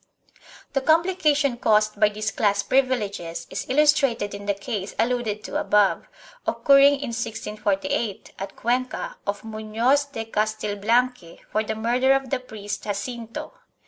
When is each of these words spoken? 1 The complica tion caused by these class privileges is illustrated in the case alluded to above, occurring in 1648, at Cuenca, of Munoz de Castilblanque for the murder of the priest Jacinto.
1 0.73 0.73
The 0.73 0.81
complica 0.81 1.35
tion 1.35 1.57
caused 1.57 1.99
by 1.99 2.09
these 2.09 2.31
class 2.31 2.63
privileges 2.63 3.45
is 3.51 3.69
illustrated 3.69 4.33
in 4.33 4.47
the 4.47 4.55
case 4.55 4.95
alluded 4.97 5.43
to 5.43 5.59
above, 5.61 6.07
occurring 6.47 6.95
in 6.95 7.09
1648, 7.09 8.31
at 8.39 8.55
Cuenca, 8.55 9.17
of 9.27 9.43
Munoz 9.43 10.05
de 10.05 10.25
Castilblanque 10.25 11.41
for 11.51 11.61
the 11.63 11.75
murder 11.75 12.13
of 12.13 12.31
the 12.31 12.39
priest 12.39 12.85
Jacinto. 12.85 13.53